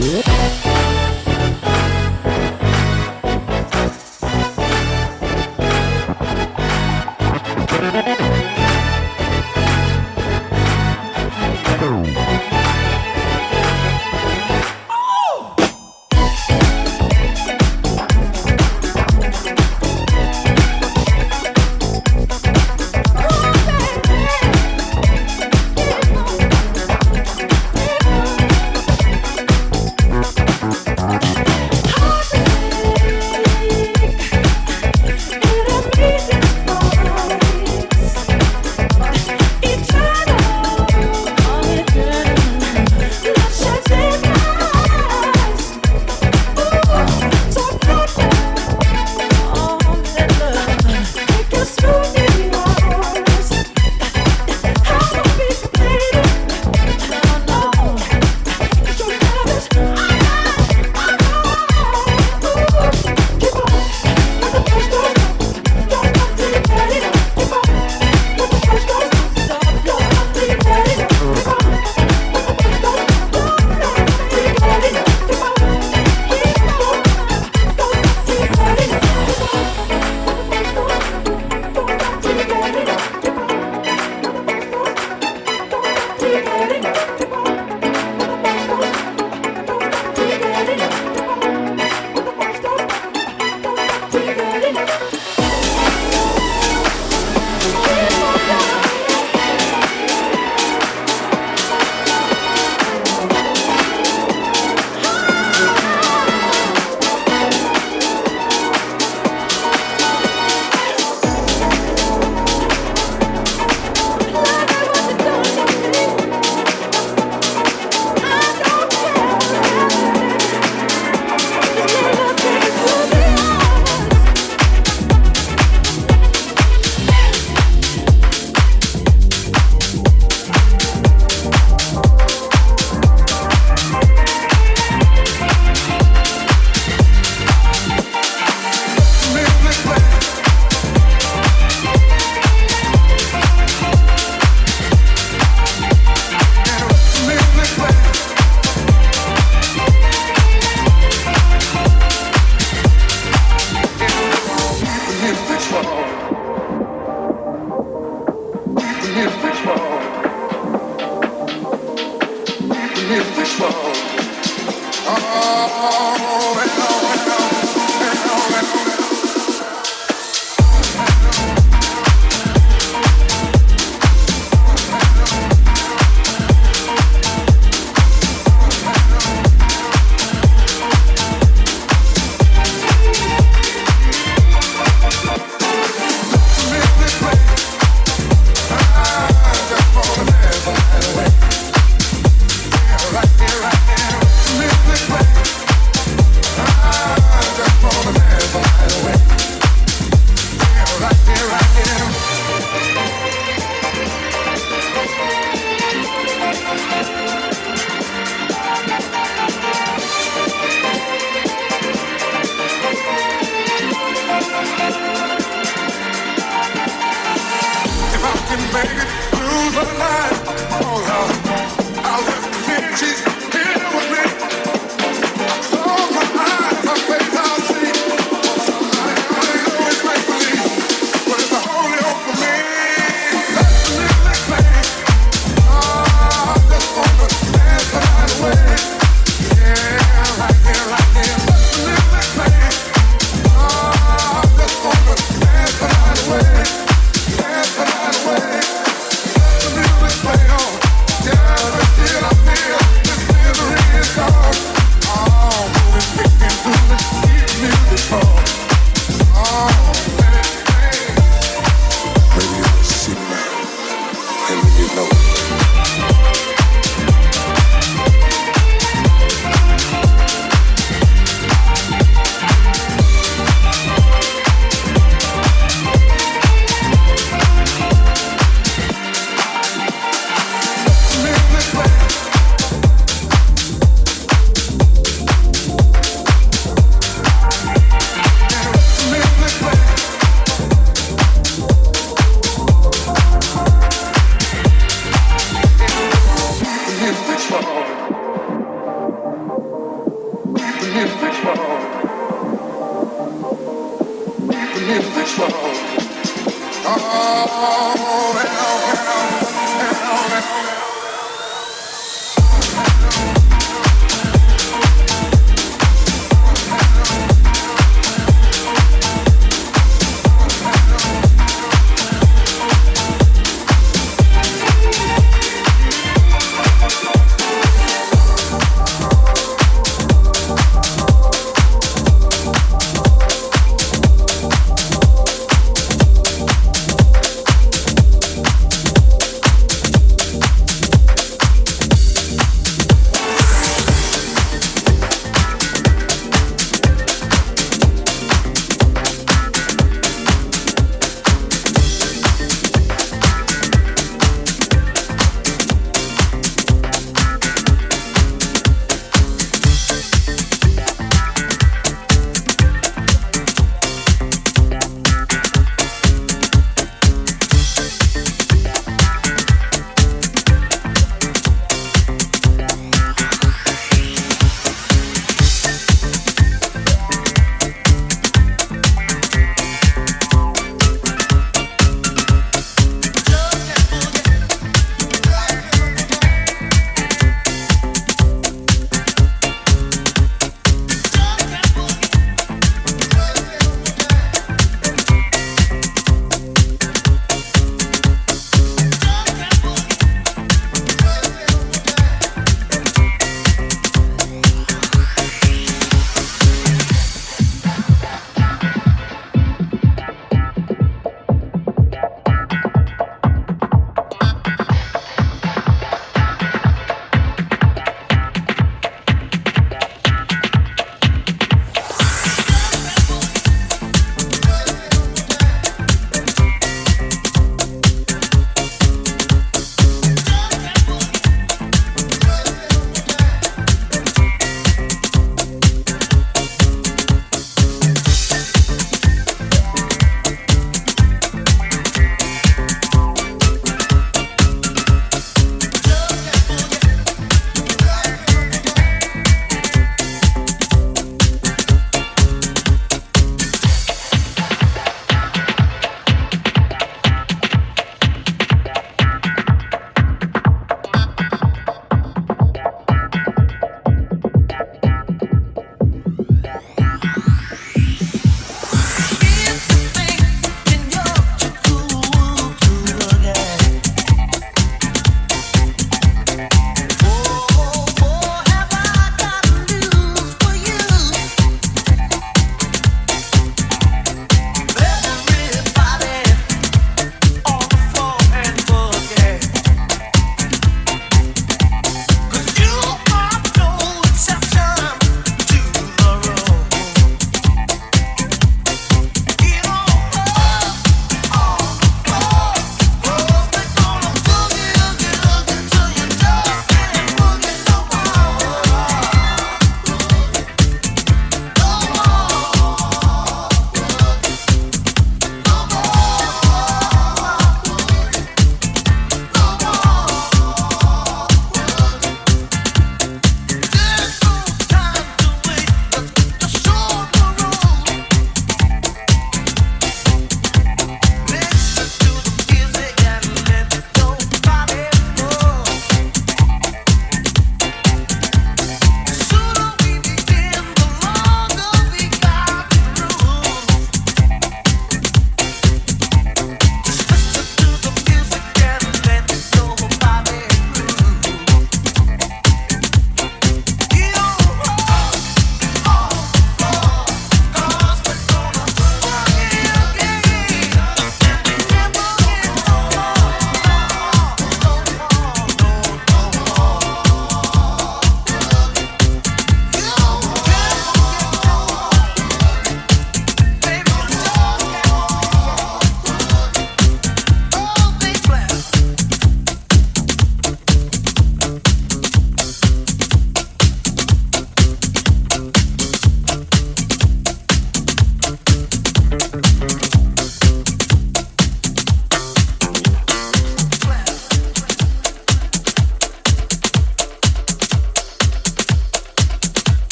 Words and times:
Yeah. 0.00 0.29